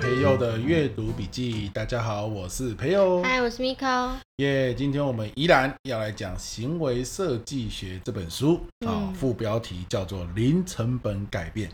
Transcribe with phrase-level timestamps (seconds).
[0.00, 1.68] 培佑的阅读笔记。
[1.70, 3.20] 大家好，我是培佑。
[3.22, 4.12] 嗨，我是 Miko。
[4.36, 11.68] 耶，今天我们依然要来讲《行为设计学》这本书啊、哦，副标题叫做《零成本改变》。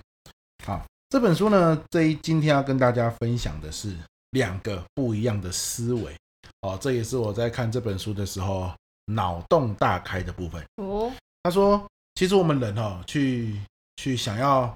[0.64, 3.94] 好，这本书呢，这一今天要跟大家分享的是
[4.30, 6.16] 两个不一样的思维。
[6.62, 8.72] 哦，这也是我在看这本书的时候
[9.06, 10.64] 脑洞大开的部分。
[10.76, 13.60] 哦，他说，其实我们人哈、哦，去
[13.96, 14.74] 去想要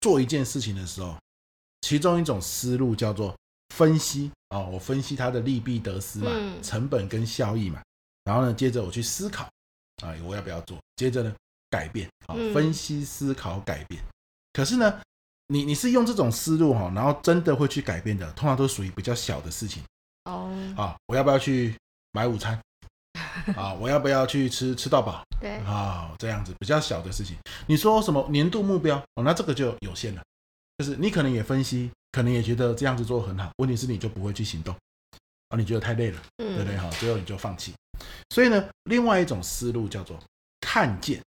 [0.00, 1.16] 做一件事情的时候。
[1.80, 3.34] 其中一种思路叫做
[3.74, 7.80] 分析啊、哦，我分析它的利弊得失嘛，嗯、成本跟效益嘛，
[8.24, 9.44] 然后呢，接着我去思考
[10.02, 10.78] 啊，我要不要做？
[10.96, 11.34] 接着呢，
[11.70, 14.02] 改变啊、哦，分析、思考、改变。
[14.02, 14.08] 嗯、
[14.52, 15.00] 可是呢，
[15.46, 19.82] 你你是用这种思路哈，然后真的会去改变的，通常都属于比较小的事情
[20.24, 20.52] 哦。
[20.76, 21.74] 啊，我要不要去
[22.12, 22.60] 买午餐？
[23.56, 25.22] 啊，我要不要去吃吃到饱？
[25.40, 27.36] 对啊，这样子比较小的事情。
[27.66, 28.98] 你说什么年度目标？
[29.14, 30.22] 哦，那这个就有限了。
[30.80, 34.74] 就是你可能也分析，可能也觉得这样子做很好，问题是你就不会去行动，
[35.50, 36.78] 啊，你觉得太累了，嗯、对不对？
[36.78, 37.74] 哈，最后你就放弃。
[38.30, 40.18] 所以呢，另外一种思路叫做
[40.58, 41.20] 看见、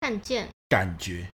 [0.00, 1.28] 看见、感觉、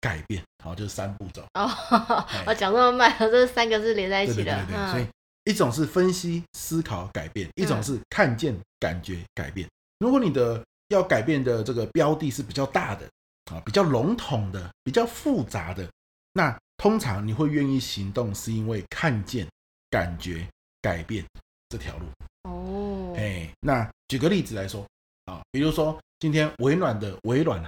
[0.00, 1.44] 改变，好，就是三步走。
[1.52, 1.68] 哦，
[2.48, 4.44] 我讲这么慢， 这三个是连在一起的。
[4.44, 5.06] 对对对对，所以
[5.44, 9.68] 一种是分析、思考、改变，一种是看见、感觉、改变。
[9.98, 13.06] 如果你的要改变的这个标的是比较大的
[13.52, 15.86] 啊，比较笼统的、比较复杂的。
[16.32, 19.46] 那通常你会愿意行动，是因为看见、
[19.90, 20.46] 感觉、
[20.80, 21.24] 改变
[21.68, 22.06] 这条路
[22.48, 23.14] 哦。
[23.16, 24.84] 哎，那举个例子来说
[25.26, 27.62] 啊，比如说今天微软的微软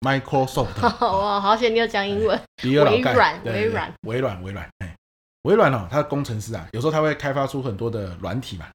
[0.00, 2.40] Microsoft， 哇，好险你有讲英文。
[2.64, 4.68] 微软，微软，微软，微软，微软。
[4.78, 4.96] 哎，
[5.42, 8.68] 微软哦，它的工程师啊，有时候他会开发出很多的软体嘛。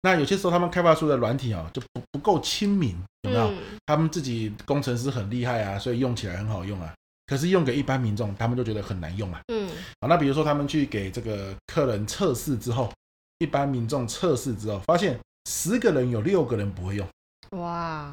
[0.00, 3.50] 那有些时候他们开发出的软体哦，就不不够亲民，有没有？
[3.50, 6.94] 嗯、他们自己工程师很厉害啊，所以用起来很好用啊。
[7.28, 9.40] 可是用给一般民众，他们就觉得很难用啊。
[9.52, 9.68] 嗯，
[10.00, 12.90] 好，那比如说他们去给这个客人测试之后，
[13.38, 15.18] 一般民众测试之后，发现
[15.50, 17.06] 十个人有六个人不会用。
[17.50, 18.12] 哇！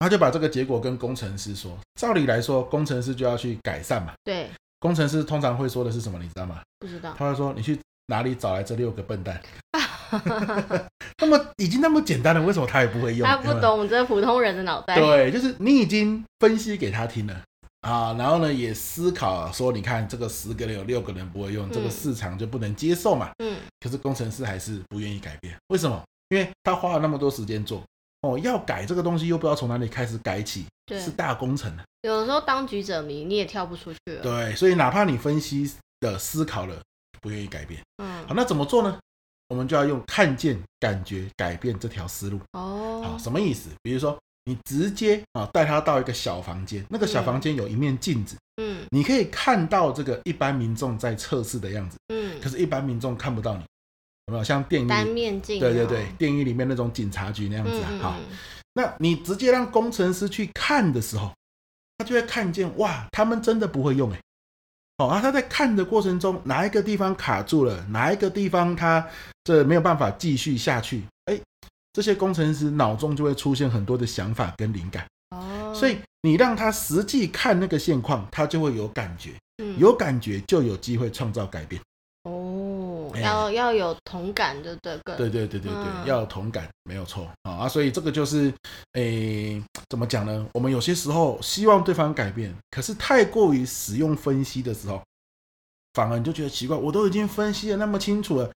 [0.00, 1.78] 他就把这个结果跟工程师说。
[1.94, 4.12] 照理来说，工程师就要去改善嘛。
[4.24, 4.50] 对。
[4.80, 6.18] 工程师通常会说的是什么？
[6.18, 6.60] 你知道吗？
[6.80, 7.14] 不知道。
[7.16, 9.40] 他会说：“你去哪里找来这六个笨蛋？”
[11.18, 13.28] 那么已经那么简单了，为什么他也不会用？
[13.28, 14.96] 他不懂这普通人的脑袋。
[14.96, 17.42] 对，就是你已经分析给他听了。
[17.80, 23.30] 啊，然后呢，也思考说，你看这个十个人有六个人不会用，嗯、这个市场就不能接受嘛。
[23.38, 23.56] 嗯。
[23.80, 26.02] 可是工程师还是不愿意改变，为什么？
[26.28, 27.82] 因为他花了那么多时间做，
[28.20, 31.74] 哦，要改这个东西又不知道从哪里开始改起，对是大工程。
[32.02, 34.22] 有的时候当局者迷，你也跳不出去了。
[34.22, 36.78] 对，所以哪怕你分析的思考了，
[37.22, 37.80] 不愿意改变。
[37.96, 38.26] 嗯。
[38.28, 38.98] 好，那怎么做呢？
[39.48, 42.38] 我们就要用看见、感觉、改变这条思路。
[42.52, 43.02] 哦。
[43.02, 43.70] 好，什么意思？
[43.82, 44.18] 比如说。
[44.44, 53.60] 你直接啊带他到一个小房间，那个小房间有一面镜子，嗯，你可以看到这个一般民众在测试的样子，嗯，可是，一般民众看不到你，
[54.26, 54.42] 有没有？
[54.44, 55.60] 像电影单面镜？
[55.60, 58.16] 对对对，电影里面那种警察局那样子啊，好，
[58.72, 61.30] 那你直接让工程师去看的时候，
[61.98, 64.20] 他就会看见哇，他们真的不会用哎，
[64.98, 69.06] 哦啊，他在看的过程中，哪一个地方卡住了，哪一个地方他
[69.44, 71.19] 这没有办法继续下去，哎。
[71.92, 81.80] 这些工程师脑中就会出现很多的想法跟灵感哦，所以你让他实际看那个现况，他就会有感觉，嗯，有感觉就有机会创造改变
[82.24, 87.28] 哦，要要有同感的这个，对对对对对，要有同感没有错。
[87.42, 88.52] 啊，所以这个就是
[88.92, 90.46] 诶，怎么讲呢？
[90.54, 95.02] 我们有些时候希望对方改变，可是太过于使用分析的时候，
[95.94, 98.50] 反而你就觉得奇怪，我都已经分析的那么清楚了。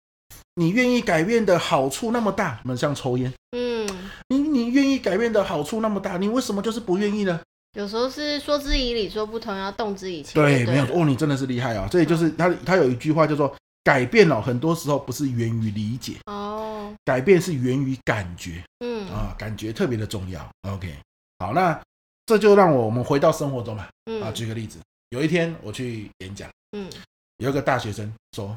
[0.54, 3.88] 你愿意改变的好处那么大，那么像抽烟，嗯，
[4.28, 7.40] 你你愿意改变的好处那么大，你为什么就是不愿意呢？
[7.72, 10.34] 有时候是说之以理，说不通，要动之以情。
[10.34, 11.88] 对，没有哦，你真的是厉害啊！
[11.90, 20.46] 这也就是他他有一句话叫做改变哦，很多时候不是源于理解哦，改变是源于感觉，嗯啊，感觉特别的重要。
[20.68, 20.94] OK，
[21.38, 21.80] 好，那
[22.26, 23.88] 这就让我们回到生活中嘛，
[24.22, 24.78] 啊，举个例子，
[25.08, 26.90] 有一天我去演讲，嗯，
[27.38, 28.54] 有一个大学生说，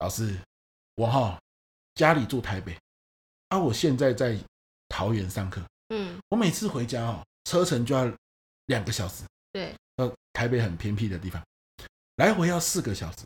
[0.00, 0.36] 老师。
[0.96, 1.38] 我哈
[1.94, 2.76] 家里住台北，
[3.48, 4.38] 啊，我现在在
[4.88, 8.12] 桃园上课，嗯，我每次回家哦，车程就要
[8.66, 11.42] 两个小时，对，呃，台北很偏僻的地方，
[12.16, 13.18] 来回要四个小时，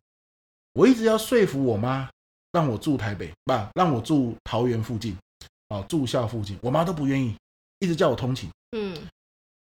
[0.73, 2.09] 我一直要说服我妈
[2.53, 5.17] 让我住台北，不，让我住桃园附近，
[5.69, 7.37] 哦，住校附近，我妈都不愿意，
[7.81, 9.07] 一直叫我通勤，嗯，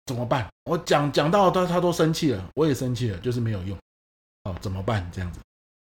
[0.04, 0.46] 怎么办？
[0.64, 3.78] 我讲讲到她她都生气了，我也生气了，就是没有用，
[4.42, 5.10] 哦，怎么办？
[5.10, 5.40] 这样子。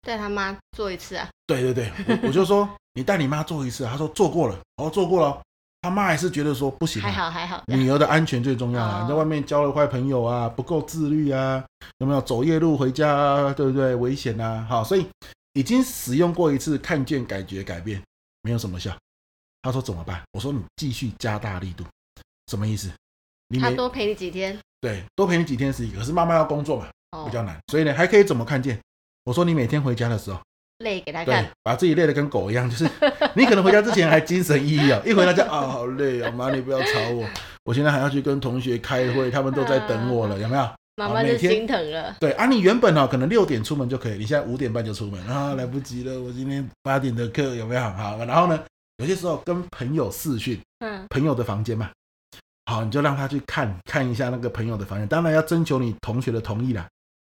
[0.05, 1.27] 带他妈做一次啊？
[1.47, 5.41] 对对对，我 我就说你带你妈做一次，他说做过了，哦做过了，
[5.81, 9.01] 他妈还是觉得说不行，还好还好，女儿的安全最重要啊！
[9.01, 11.63] 你在外面交了坏朋友啊，不够自律啊，
[11.97, 13.95] 有没有走夜路回家啊，对不对？
[13.95, 14.65] 危险啊！
[14.69, 15.07] 好，所以
[15.53, 17.99] 已经使用过一次，看见感觉改变，
[18.43, 18.95] 没有什么效。
[19.63, 20.21] 他说怎么办？
[20.33, 21.83] 我说你继续加大力度，
[22.47, 22.91] 什么意思？
[23.47, 28.79] 你他多陪你几天，对，多陪你几天是一个，可是妈妈要工作嘛，哦、比较难，所以呢，还可以怎么看见？
[29.25, 30.39] 我说你每天回家的时候，
[30.79, 32.87] 累给他看，把自己累得跟狗一样，就是
[33.33, 37.27] 你可能回家之前还精神奕奕啊， 一回到家啊，好累啊，妈你不要吵我，
[37.63, 40.69] 我现在还要去跟同学开会，他们都在等我了，有没有？
[40.97, 42.15] 妈妈就心疼了。
[42.19, 46.21] 对啊，你原本哦可能六点出门就可以，你现在五点半就出门啊，来不及了。
[46.21, 47.81] 我今天八点的课有没有？
[47.81, 48.63] 好，然后呢，
[48.97, 51.89] 有些时候跟朋友视讯，嗯，朋友的房间嘛，
[52.65, 56.87] 好，你就让他去看看一下那个朋友的房间，当然要征求你同学的同意啦。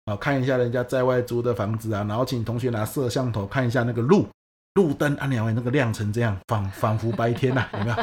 [0.07, 4.29] 好，看一下人家在外租的房子啊，然后请同学拿摄像头看一下那个路
[4.75, 7.97] 路灯啊，两位那个亮成这样，仿仿佛白天呐、啊， 有没有？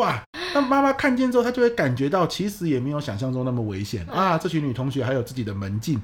[0.00, 0.22] 哇！
[0.54, 4.38] 那妈妈看见之后，她就会感觉到，其实也没有想象中那么危险啊。
[4.38, 6.00] 这群女同学还有自己的门禁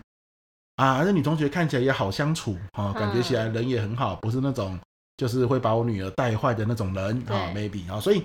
[0.77, 4.79] 啊，这女同学看起来也好相处啊，感觉起来人也很好，不是那种
[5.17, 8.01] 就是会把我女儿带坏的那种人啊，maybe 啊。
[8.01, 8.25] 所以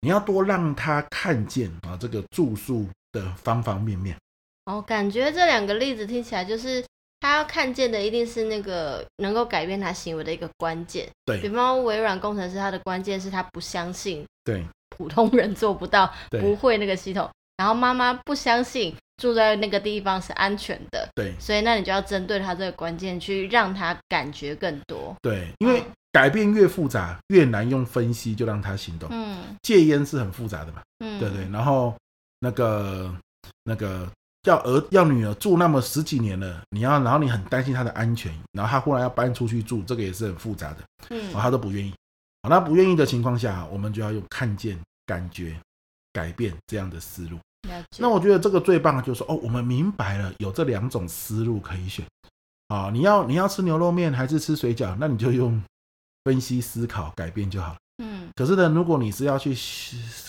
[0.00, 4.16] 你要多让她看见啊，这个住宿的方方面面。
[4.66, 6.84] 哦，感觉这两个例子听起来就是。
[7.20, 11.08] 他要看见的一定是那个能够改变他行为的一个关键。
[11.24, 14.62] 对，比方微软工程师，他的关键是他不相信，对，
[14.94, 17.26] 普通人做不到，不会那个系统。
[17.56, 21.08] 然后妈妈不相信住在那个地方是安全的。
[21.14, 25.16] 对，所以那你就要针对他这个关键去让他感觉更多。
[25.22, 25.82] 对，因为
[26.12, 29.08] 改变越复杂越难用分析就让他行动。
[29.10, 30.82] 嗯，戒烟是很复杂的嘛。
[30.98, 31.48] 嗯，对对。
[31.50, 31.94] 然后
[32.40, 33.16] 那个
[33.62, 34.06] 那个。
[34.44, 40.78] 要儿要女儿住那么十几年了，你要然后你很担心她的安全，然后她忽然要搬出去住，这个也是很复杂的，
[41.10, 41.92] 嗯，她都不愿意，
[42.42, 45.58] 好，那不愿意的情况下，我们就要用看见、感觉、
[46.12, 47.38] 改变这样的思路。
[47.98, 52.04] 那我觉得这个最棒的就是说，哦，我们明白了有这两种思路可以选，
[52.68, 55.62] 啊，你要你要吃牛肉面还是吃水饺，那你就用
[56.24, 58.28] 分析思考改变就好，嗯。
[58.36, 59.56] 可是呢，如果你是要去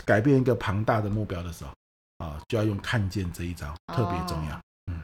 [0.06, 1.72] 改变一个庞大的目标的时候，
[2.18, 4.60] 啊，就要用看见这一招，特别重要。
[4.92, 5.02] 嗯，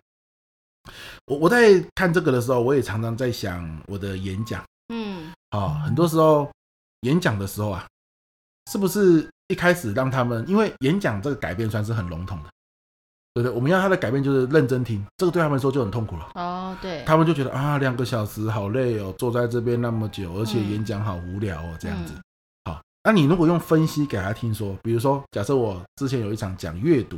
[1.25, 4.63] 我我在看这个的时候，我也常常在想我的演讲。
[4.93, 6.49] 嗯，啊，很多时候
[7.01, 7.85] 演讲的时候啊，
[8.71, 12.49] 是不是一开始让他们，因为演讲这个改变算是很笼统的，
[13.33, 13.55] 对不对？
[13.55, 16.31] 我们要他的改变就是认真听，这个对他们来说就很痛苦了。
[16.35, 22.13] 哦，对，他们就觉得啊，两个小时好累哦，坐在这边那么久，而且演讲好无聊哦，这样子。
[23.03, 27.17] 那你如果用分析给他听说，比如说，假设我之前有一场讲阅读，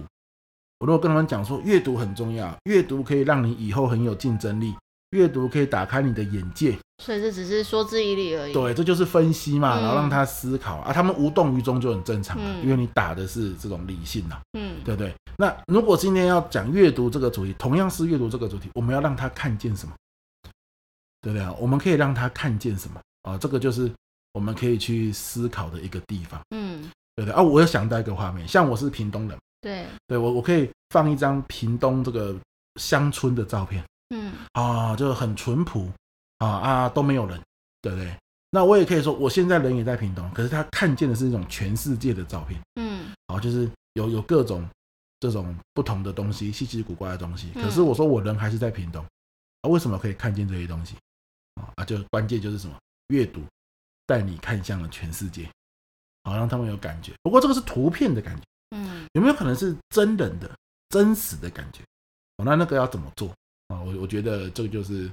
[0.80, 4.74] 我如果跟他们讲说阅读很重要，阅读可以让你以后很有竞争力，
[5.10, 8.54] 阅读可以打开你的眼界，所以这只是说之以理而已。
[8.54, 15.14] 对，这就是分析嘛，然后让他思考、嗯、啊，他们无动于衷就很正常了，嗯、因为你打的是这种理性呐，嗯，对不对？
[15.38, 19.94] 那如果今天要讲阅读这个主题，同样是阅读这个主题，我们要让他看见什么？
[21.22, 21.54] 对不对啊？
[21.60, 23.38] 我们可以让他看见什么啊？
[23.38, 23.92] 这个就是。
[24.34, 32.36] 我们可以去思考的一个地方，嗯，对对啊，我又想到一个画面，像我是屏东人，对，对我我可以放一张屏东这个
[32.80, 35.88] 乡村的照片，嗯，啊，就很淳朴，
[36.40, 37.40] 啊啊都没有人，
[37.82, 38.16] 对不对？
[38.50, 44.68] 那我也可以说，我现在人也在屏东，可是他看见的是一种全世界的照片，嗯，啊，就是有有各种
[45.20, 49.06] 这种不同的东西，稀奇古怪的东西，可是我说我人还是在屏东，
[49.62, 50.96] 啊，为什么可以看见这些东西？
[51.76, 52.76] 啊，就关键就是什么？
[53.10, 53.40] 阅读。
[54.14, 55.50] 带你看向了全世界，
[56.24, 57.12] 好让他们有感觉。
[57.24, 58.44] 不过这个是图片的感觉，
[58.78, 60.56] 嗯，有没有可能是真人的、
[60.90, 61.82] 真实的感觉？
[62.38, 63.30] 哦，那那个要怎么做
[63.70, 63.82] 啊？
[63.82, 65.10] 我我觉得这个就是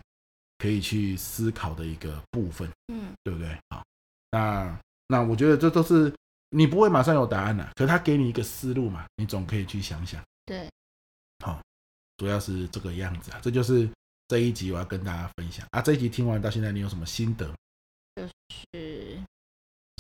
[0.59, 3.59] 可以去思考的一个部分，嗯，对不对？
[3.71, 3.83] 好，
[4.33, 6.12] 那那我觉得这都是
[6.50, 10.23] 你不会马上有答案的，可是他给你一个思路嘛，你总可以去想想。
[10.45, 10.69] 对，
[11.42, 11.59] 好，
[12.19, 13.40] 主要是这个样子啊。
[13.42, 13.88] 这就是
[14.28, 15.80] 这一集我要跟大家分享啊。
[15.80, 17.50] 这一集听完到现在，你有什么心得？
[18.73, 19.19] 就是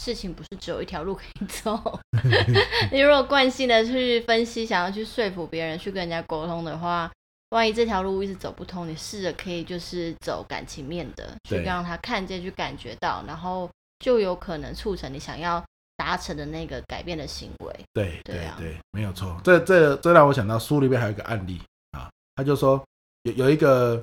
[0.02, 2.00] 事情不是只有一条路可以走。
[2.90, 7.10] 你如果惯性的去分析，想要去说服别人，去跟人家沟通的话，
[7.50, 15.62] 万一这条路一直走不通，你试着可以就是走感情面的，去让他看见，去感觉到，然后就有可能促成你想要
[15.96, 17.80] 达成的那个改变的行为。
[17.92, 19.38] 对对啊，对，没有错。
[19.44, 21.60] 这这这让我想到书里面还有一个案例
[21.92, 22.82] 啊，他就说
[23.24, 24.02] 有有一个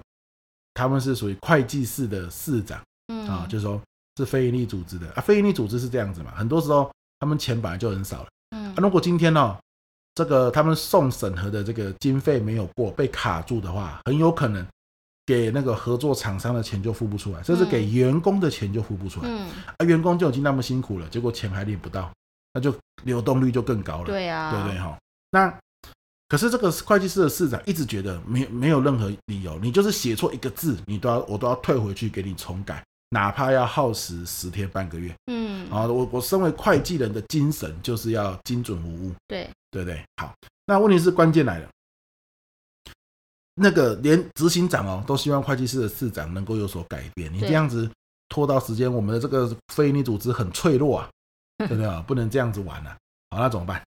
[0.75, 3.81] 他们是属于会计室的市长，嗯啊，就是说。
[4.17, 9.57] 是非营利组织的啊，非营利组织是这样子嘛，很多时候他们钱本来就很少了，嗯，啊，如果今天呢，哦，
[10.15, 14.65] 这个他们送审核的这个经费没有过，被卡住的话，很有可能
[15.25, 19.47] 给那个合作厂商的钱就付不出来，甚至给员工的钱就付不出来，嗯，
[19.77, 22.11] 啊，员工就已经那么辛苦了，结果钱还领不到，
[22.53, 24.97] 那就流动率就更高了，对呀，对不对哈？
[25.29, 25.53] 那
[26.29, 32.83] 可是这个会计师的市长一直觉得没没有任何理由，你就是写错一个字，你都要我都要退回去给你重改。
[33.09, 35.13] 哪怕要耗时十天半个月。
[35.27, 39.13] 嗯，啊，我我身为会计人的精神就是要精准无误。
[39.27, 40.03] 对，对不对？
[40.17, 40.33] 好，
[40.65, 41.69] 那问题是关键来了，
[43.55, 47.89] 那个连执行长哦都希望会计师的市长能够有所改变，你这样子
[48.29, 51.09] 拖到时间，我们的这个非营利组织很脆弱啊，
[51.59, 52.03] 对不对啊？
[52.07, 52.97] 不能这样子玩啊。
[53.29, 53.81] 好，那怎么办？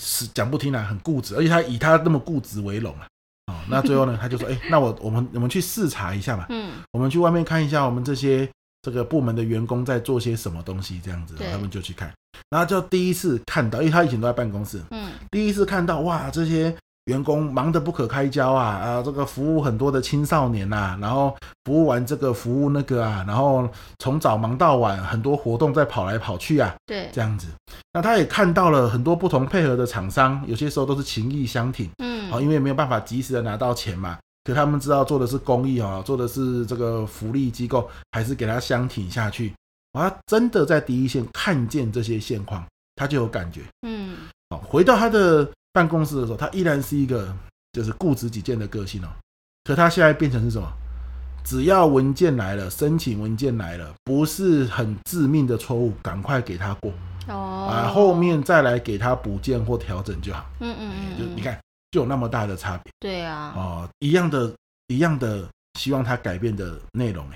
[0.00, 3.06] 是讲不听啊，很固执，而且他以他那么固执为荣啊。
[3.52, 8.48] 哦，那最后呢，他就说：“哎，那我我们我们去视察一下嘛，嗯，我们去外面看一下，我们这些
[8.82, 12.12] 这个部门的员工在做些什么东西，这样子，他们就去看，
[12.50, 16.74] 然后就第一次看到，因为他以前都在办公室，嗯，第一次看到哇，这些。”
[17.06, 19.02] 员工忙得不可开交啊啊！
[19.02, 23.68] 这个服务很多的青少年呐、啊，然后服务完这个服务那个啊，然后
[23.98, 26.72] 从早忙到晚，很多活动在跑来跑去啊。
[26.86, 27.48] 对，这样子。
[27.92, 31.90] 那他也看到了很多不同配合的厂商，有些时候都是情义相挺。
[31.98, 39.52] 嗯，好，因为没有办法及时的拿到钱嘛，可他们知道做的是公益啊，做的是这个福利机构，还是给他相挺下去。
[39.98, 43.62] 啊，真的在第一线看见这些现况，他就有感觉。
[43.84, 44.18] 嗯，
[44.50, 45.48] 好，回到他的。
[45.72, 47.34] 办公室的时候，他依然是一个
[47.72, 49.08] 就是固执己见的个性哦。
[49.64, 50.70] 可他现在变成是什么？
[51.44, 56.92] 只要文件来了，申请文件来了，不是很致命的错误，赶快给他过
[57.28, 57.68] 哦。
[57.70, 60.44] 啊，后面再来给他补件或调整就好。
[60.60, 61.58] 嗯嗯嗯，就你看，
[61.90, 62.92] 就有那么大的差别。
[63.00, 63.52] 对啊。
[63.56, 64.54] 哦，一样的，
[64.88, 65.48] 一样的，
[65.78, 67.26] 希望他改变的内容，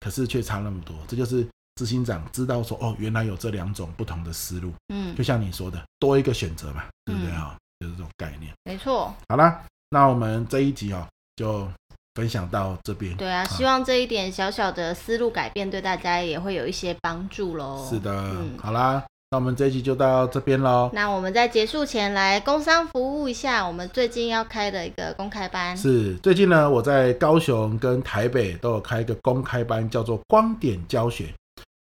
[0.00, 0.96] 可是却差那么多。
[1.06, 1.46] 这就是。
[1.78, 7.52] 执行长知道说哦，原来有这两种不同的思路，嗯，就像你说的，多一个选择嘛，对不对啊？
[7.52, 9.14] 嗯、就是这种概念，没错。
[9.28, 11.06] 好啦，那我们这一集哦，
[11.36, 11.68] 就
[12.14, 13.16] 分享到这边。
[13.16, 17.86] 对啊，希望这一点小小的思路改变，对大家也会有一些帮助喽。
[17.88, 20.88] 是的，嗯、好啦，那我们这一集就到这边喽。
[20.94, 25.76] 那我们在结束前来工商服务一下，我们最近要开的一个公开班。
[25.76, 31.32] 是，最近呢，我在高雄跟台北都有开一个公开班，叫做光点教学。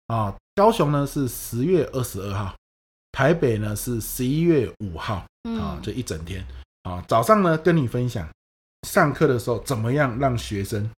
[0.08, 2.56] 啊，高雄呢是十月二十二号，
[3.12, 6.46] 台北呢是十一月五号，啊，这一整天
[6.84, 8.28] 啊，早上呢跟你分享
[8.88, 10.90] 上课的时候怎么样让学生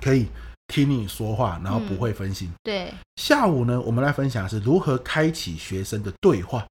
[0.00, 0.28] 可以
[0.68, 2.50] 听你说话，然后不会分心。
[2.62, 6.66] 对，下午呢我们来分享是如何开启学生的对话。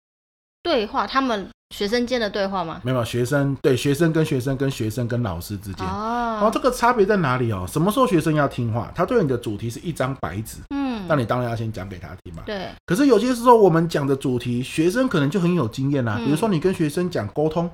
[0.64, 2.82] 对话，他们学生间的对话吗？
[2.84, 7.68] 没有，学生对学生跟学生跟学生跟老师之间哦，哦，这个差别在哪里哦？
[7.68, 8.92] 什么时候学生要听话？
[8.96, 12.44] 他对你的主题是一张白纸，嗯，那你当然要先讲给他听嘛。
[12.46, 12.70] 对。
[12.86, 16.22] 可是有些时候我们讲的主题，学生可能就很有经验啦、啊。
[16.24, 17.70] 比如说你跟学生讲沟通。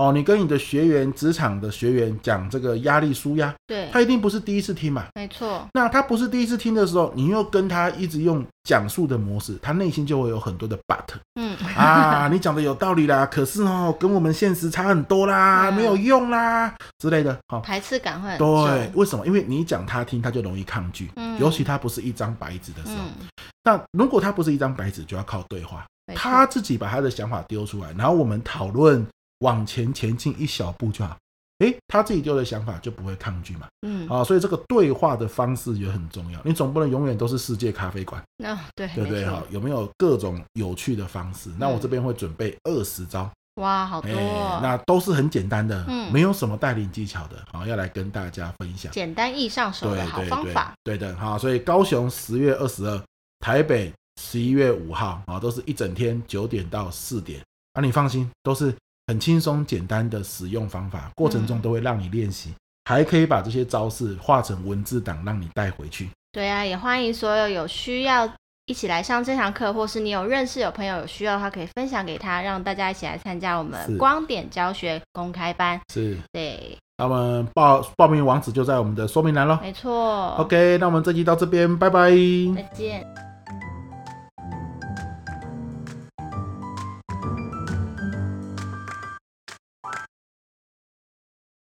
[0.00, 5.68] 哦，你跟你的学员、职场的学员讲这个压力舒压，对，他一定不是第一次听嘛，没错。
[5.74, 11.04] 那他不是第一次听的时候，你又跟他一直用讲述的模式，他内心就会有很多的 but，
[11.34, 11.54] 嗯。
[11.76, 19.26] 啊，你讲的有道理啦， 可是哦，跟我们现实差很多啦，嗯、没有用啦之类的，好、哦，排斥感会很对，为什么？
[19.26, 23.04] 因为你讲他听，他就容易抗拒，嗯，尤其他不是一张白纸的时候。
[23.20, 23.28] 嗯、
[23.62, 29.06] 那如果他不是一张白纸，就要靠对话，他自己把他的想法丢出来，然后我们讨论。
[29.40, 31.16] 往前前进一小步就好，
[31.58, 39.26] 诶，他自己丢的想法就不会抗拒嘛，嗯，啊，所以这个对话的方式也很重要，你总不能永远都是世界咖啡馆，那、哦、对对不对？
[39.26, 41.50] 哈，有没有各种有趣的方式？
[41.50, 53.02] 嗯、那我这边会准备二十招，哇，好多、哦，那都是很简单的，嗯，没有什么带领技巧的，好，要来跟大家分享，简单易上手的好方法，对的，哈，所以高雄十月二十二，
[53.40, 57.42] 台北十一月五号，啊，都是一整天九点到四点，
[57.72, 58.74] 啊，你放心，都是。
[59.10, 66.08] 很轻松简单的使用方法，过程中都会让你练习，嗯、还可以把这些招式画成文字档，让你带回去。
[66.30, 68.32] 对啊，也欢迎所有有需要
[68.66, 75.80] 一起来上这堂课，或是你有认识有朋友有需要的话，可以分享给他，让大家一起来参加我们光点教学公开班。
[75.92, 76.78] 是，对。
[76.98, 79.58] 那我们报报名网址就在我们的说明栏了。
[79.60, 80.36] 没错。
[80.36, 82.10] OK，那我们这集到这边，拜拜。
[82.54, 83.29] 再见。